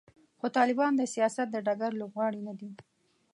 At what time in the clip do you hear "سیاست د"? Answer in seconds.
1.13-1.57